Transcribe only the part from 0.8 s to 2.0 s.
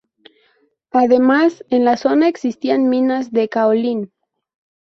Además, en la